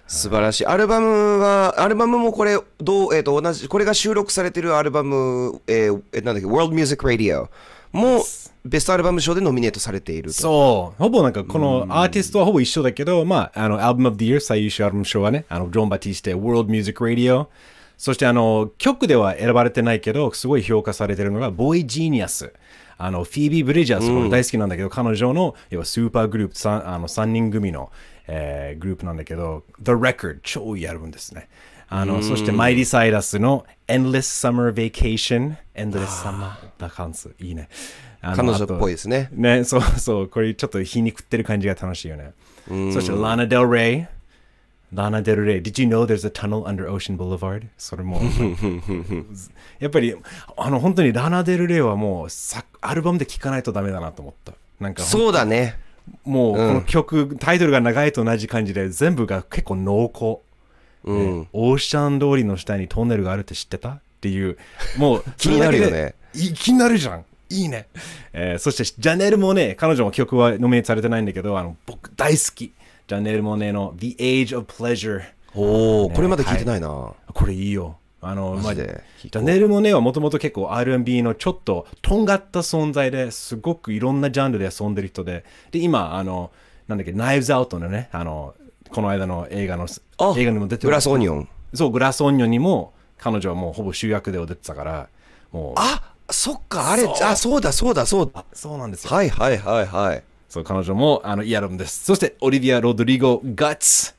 [0.08, 0.66] 素晴らしい。
[0.66, 7.48] アルバムはアルバムもこれどうえっ、と同じこれが収録されてるアルバムえーえなんだっけ World Music Radio
[7.92, 8.24] も
[8.64, 10.34] ベストアルバム賞でノミネートされていると。
[10.34, 17.46] そう、ほぼなんかこのアーティストはほぼ一緒だけど、まあ、あの、アルバムオブ the Year 最優秀アルバム賞はね、あの、ジョン・バティステ、World Music Radio。
[17.96, 22.52] そしてあの、曲では選ばれてないけど、すごい評価されてるのが、ボーイ・ジーニアス。
[22.98, 27.90] あの、フィービー・ブリジャース、これ大好きなんだけど、彼女の、要はスーパーグループ、さんあの3人組の、
[28.26, 31.48] えーグループなんだけど、The Record、超いいアルバムですね。
[31.88, 37.68] あの、そしてマイリー・サイラスの Endless Summer Vacation、Endless Summer バカンス、いいね。
[38.20, 42.32] 彼女っぽいですねね、そうそう、これちょっと皮肉ってる感じが楽しいよね。
[42.92, 44.17] そして、ラナ・デル・レイ。
[44.92, 45.62] ラナ・デル・レイ。
[45.62, 47.66] Did you know there's a tunnel under Ocean Boulevard?
[47.76, 48.20] それも。
[49.78, 50.14] やっぱり、
[50.56, 54.52] あの、本当にラナ・デル・レイはもうさ、アルバムで聴かないとダメだなと思った。
[54.80, 55.78] なんか、そうだね
[56.24, 60.38] もう、この曲、タイトルが長いと同じ感じで、全部が結構濃厚。
[61.04, 63.90] うん、ねオーシャン通りの下にトンネルがあるって知ってた？
[63.90, 64.56] っていう、
[64.96, 66.14] もう 気になるよね
[66.56, 67.24] 気になるじゃん。
[67.50, 67.86] いいね。
[68.32, 72.72] えーそして、ジャネル・モネ、彼女も曲はノミネートされてないんだけど、あの僕大好き。
[73.08, 75.22] ジャネル・モネの The Age of Pleasure。
[75.54, 77.96] おお、ねこれまで聞いてないな、これいいよ。
[78.20, 78.86] あの、マジで。
[78.86, 86.50] まあジャネル・モネはもともと結構 R&B のちょっととんがった存在ですごくいろんなジャンルで遊んでる人で、で、今、あの、
[86.86, 88.54] なんだっけ、ナイブズ・アウトのね、あの、
[88.90, 89.86] この間の映画の、
[90.18, 95.08] あ映画にも出てグラスオニオンそう、グラスオニオンにも彼女はもうほぼ主役で踊ってたから、
[95.50, 98.44] もう、あそっかあれあそうだそうだそうだ。
[98.52, 99.10] そうなんですよ。
[99.10, 102.04] はいはいはいはいそう、彼女もあのいいアルバムです。
[102.04, 104.14] そして、オリビア・ロドリゴ、ガッツ。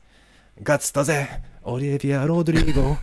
[0.62, 1.42] ガッツだぜ。
[1.62, 2.96] オリビア・ロドリゴ。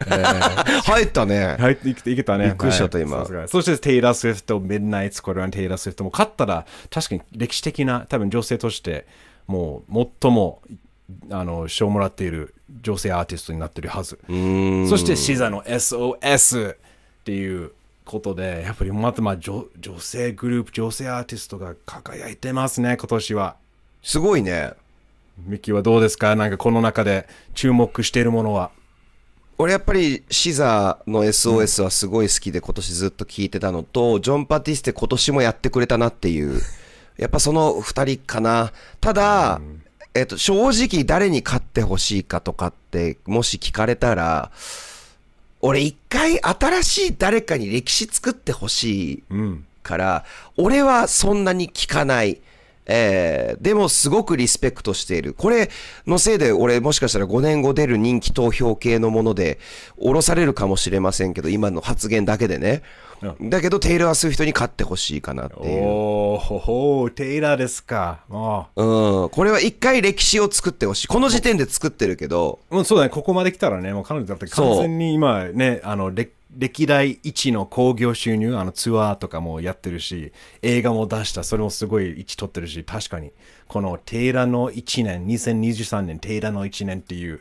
[0.06, 2.46] えー入ったねはい、いけいけたね。
[2.46, 9.06] びっくりしちゃったはい今そして、テイラー・スウィフト、ミッドナイツ、これはテイラー・スウィフトも勝ったら、確かに歴史的な、多分女性として、
[9.46, 10.62] もう最も
[11.30, 14.18] あの賞をもらっている女性アーティストになってるはず。
[14.26, 16.76] そしてシザの SOS っ
[17.24, 17.72] ていう
[18.10, 23.56] ことで、やっぱりまたまあ女女性グループ、女性アーティストが輝いてますね、今年は。
[24.02, 24.72] すごいね。
[25.46, 26.34] ミッキーはどうですか？
[26.34, 28.72] なんかこの中で注目しているものは。
[29.58, 36.60] 俺やっぱりシザの SOS はすごい好きで今年ずっと聞いてたのと、ジョン・パティステ今年もやってくれたなっていう。
[37.16, 38.72] やっぱその2人かな。
[39.00, 39.60] ただ、
[40.14, 44.50] えっと、正直誰に勝ってほしいかとかってもし聞かれたら
[45.60, 49.66] 俺一回新しい誰かに歴史作ってほしいうん。
[49.82, 50.24] から、
[50.56, 52.40] 俺はそんなに聞かない。
[52.92, 55.34] えーでもすごくリスペクトしている。
[55.34, 55.70] これ
[56.06, 59.58] のせいで俺もしかしたら5年後出る人気投票系のもので
[59.98, 62.82] 降ろされるかもしれませんけど、今の発言だけでね。
[63.42, 65.82] だけどテイラー・スウィフトに勝ってほしいかなっていう。
[65.84, 68.20] おーほほテイラーですか。
[68.30, 69.28] あうん。
[69.28, 71.08] これは一回歴史を作ってほしい。
[71.08, 80.32] この時点で作ってるけど、うそうだね、ここまで来たらね、もう彼女だって完全に今ね、あの、歴歴代一の興行収入、あのツアーとかもやってるし、
[80.62, 83.32] 映画も出した、それもすごい位置取ってるし、確かに、
[83.68, 87.40] このテイラの1年、2023年、テイラの1年っていう、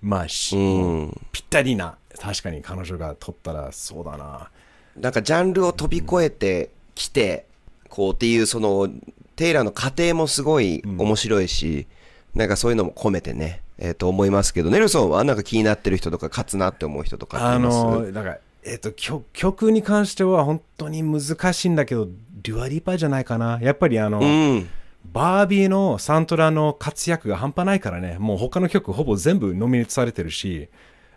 [0.00, 0.60] まあ、しう
[1.06, 1.20] ん。
[1.32, 4.50] ぴったりな、確かに彼女が取ったらそうだな。
[4.96, 7.46] なんかジャンルを飛び越えてきて、
[7.88, 8.88] こうっていうその
[9.36, 11.86] テイラーの過程もすごい面白いし、
[12.34, 22.06] なんかそういうのも込めてね、えーと思いますけど、ネルソンはなんか気になってる人とか勝つなって思う人とかあの、だから、えっ、と曲、曲に関しては本当に難しいんだけど、
[22.42, 23.58] デュアリパじゃないかな。
[23.62, 24.68] やっぱりあの、うん。
[25.04, 30.68] バービーのサントラの活躍が半端ないからね、もう他の曲ほぼ全部ノミネートされてるし、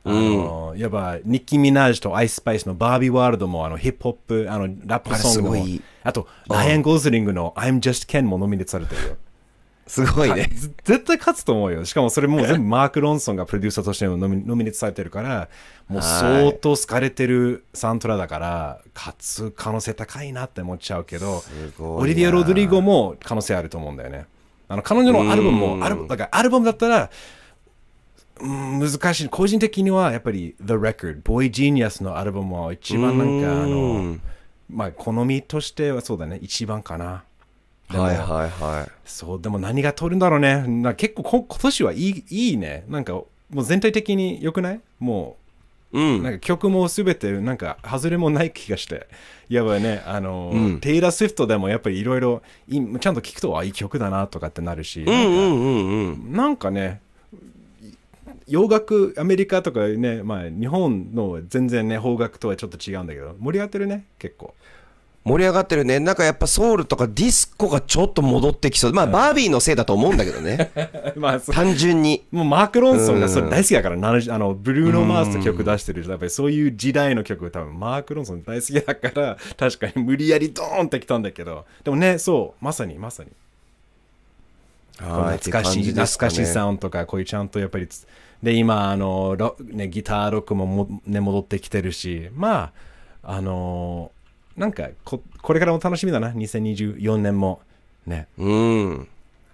[0.06, 5.66] あの、やっぱニッキー・ミナージュとアイスパイスの Barbie World もあのヒップホップ、あのラップソングも
[6.04, 9.18] あと、ライアン・ゴーズリングの I'm Just Ken もノミネートされてるよ。
[9.88, 10.50] すごいね。
[10.54, 11.86] ず絶対勝つと思うよ。
[11.86, 15.50] しかもそれもう全部マーク・ロンソンがプロデューサーとしてノミノミネートされてるから、
[15.88, 21.44] もう相当好かれてるサントラだから、勝つ可能性高いなって思っちゃうけど、
[21.80, 24.26] オリビア・ロドリゴも可能性あると思うんだよね。
[24.70, 27.10] あの彼女のアルバムも、アルバムだからアルバムだったら、
[28.40, 29.30] うん難しい。
[29.30, 34.18] 個人的にはやっぱり The Record、Boy Genius のアルバムは一番なんか、あの、
[34.70, 37.24] まあ、好みとしてはそうだね、一番かな。
[37.90, 40.66] はいはいはいそう、でも何が取るんだろうね。
[40.68, 42.86] な結構こ今年はいいいいね。
[42.90, 44.80] なんかもう全体的に良くない？
[45.00, 45.38] も
[45.92, 49.08] うう、なんんか曲もすべてなんか外れもない気がして。
[49.50, 57.02] やばいね、あの、うんテイラー・スウィフトでもやっぱりいろいろちゃんと聞くと、あ、いい曲だなとかってなるし、なんかね、
[58.48, 64.56] 洋楽、アメリカとかね、まあ日本の全然ね、邦楽とはちょっと違うんだけど、盛り上がってるね、結構。
[65.26, 66.00] 盛り上がってるね。
[66.02, 68.94] なんかやっぱソウルとかディスコがちょっと戻ってきそう。
[68.94, 70.72] まあバービーのせいだと思うんだけどね。
[71.16, 72.26] まあ、単純に。
[72.32, 81.66] もうマーク・ロンソンがそれ大好きだから、70あのブルーノ・マースと曲出してるやっぱりそういう時代の曲多分マーク・ロンソン大好きだから 確かに無理やりドーンってきたんだけど。
[81.86, 83.30] でもねそうまさにまさに。
[85.00, 88.06] はい懐かしい、懐かしいサウンドとかこういうちゃんとやっぱりつ
[88.44, 92.30] で今あのロ、ね、ギターロックもも、ね、戻ってきてるし。
[92.36, 92.74] まあ
[93.24, 94.12] あの
[94.58, 97.62] なんかここれからも楽しみだな2024年も
[98.06, 99.08] ねうん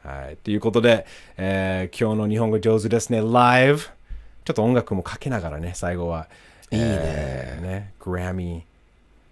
[0.03, 0.37] はい。
[0.37, 1.05] ということで、
[1.37, 3.79] えー今日の日本語上手ですね、ライブ。
[3.79, 3.87] ちょ
[4.51, 6.27] っと音楽もかけながらね、最後は。
[6.71, 6.85] いいね。
[7.61, 8.69] ね、グラミー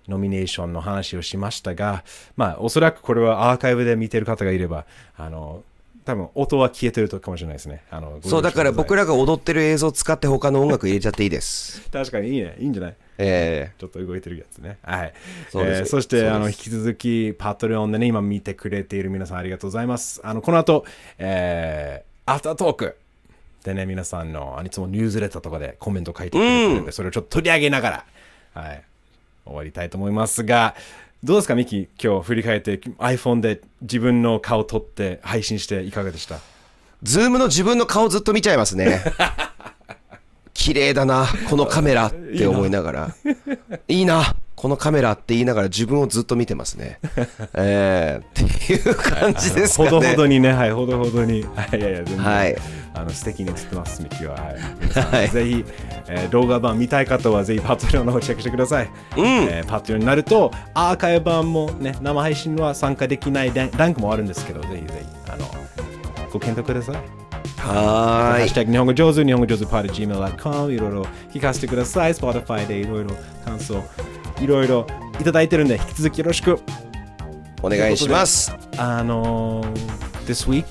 [0.07, 2.03] ノミネーションの話をしましたが、
[2.35, 4.85] まあ、おそらくこれはアーカイブで見てる方がいれば、
[5.17, 5.63] あの、
[6.07, 7.83] 多分音は消えてるかもしれないですね。
[7.91, 9.01] あのそうだから僕ら。
[9.01, 12.55] らが踊ってる映像を使って他の音楽入れちゃっていいです 確かにいいね。
[12.59, 12.95] いいんじゃない？
[13.17, 14.77] えちょっと動いてるやつね。
[14.83, 15.13] はい。
[15.51, 20.21] そうですえーそして、あの、引き続き、パトレオンでね、今見てくれている皆さんありがとうございます。
[20.23, 20.85] あの、この後、
[21.17, 22.95] えー、アフタートーク
[23.65, 27.89] でね、皆さんの、いつもニュースレターとかでコメント書いてくれてるんで、それをちょっと取り上げなが
[28.53, 28.83] ら、はい、
[29.45, 30.73] 終わりたいと思いますが、
[31.23, 36.35] どうですか、ミキ、今日振り返って iPhone で自分の顔撮って配信していかがでした？
[36.35, 36.39] ー、
[37.01, 39.01] Zoom の自分の顔ずっと見ちゃいますね。
[40.53, 43.15] 綺麗だなこのカメラって思いながら。
[43.87, 46.99] いいなこのカメラって言いながら自分をずっと見てますね。
[47.53, 49.89] えー、っていう感じですかね。
[49.91, 51.43] ほどほどにね、はい、ほどほどに。
[51.55, 52.57] はい、いやいや、全然、はい。
[52.95, 54.33] あの素敵に映ってます、ミキは。
[54.33, 55.63] はい、ぜひ、
[56.07, 58.89] えー動画版見たい方は、ぜひ Patreon の方チェックしてください。
[59.15, 65.45] えー Patreon になると、アーカイブ版もね、生配信は参加できないランクもあるんですけど、ぜひぜひ、あの、
[66.33, 66.95] ご検討ください。
[66.95, 68.39] はーい。
[68.39, 72.13] ハッシュタグ日本語上手、日本語上手パーで gmail.com いろいろ聞かせてください。
[72.13, 73.11] Spotify でいろいろ
[73.45, 73.83] 感想、
[74.39, 74.85] いろいろ
[75.19, 76.59] いただいてるんで、引き続きよろしく。
[77.61, 78.55] お願いします。
[78.77, 79.73] あのー、
[80.27, 80.65] this week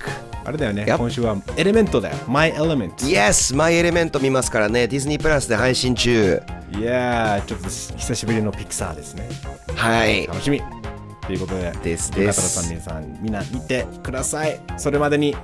[0.44, 2.16] あれだよね、今週はエレメントだよ。
[2.28, 3.56] My Element Yes!
[3.56, 4.86] マイエレメント見ますからね。
[4.86, 6.40] ディズニープラスで配信中。
[6.78, 9.28] いやーちょっと久しぶりのピクサーですね。
[9.74, 10.26] はい。
[10.28, 10.62] 楽しみ。
[11.26, 12.54] ということでです中です。
[12.54, 14.60] 田さん皆さんみんな見てください。
[14.76, 15.34] それまでに、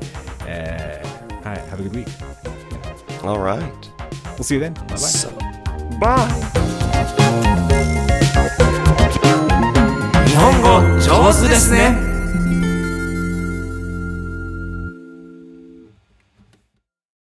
[0.47, 2.09] えー、はい Have a good week
[3.23, 3.62] Alright
[4.37, 5.31] We'll see you then Bye bye So
[5.99, 7.41] Bye
[10.43, 12.62] 本語上手ですね。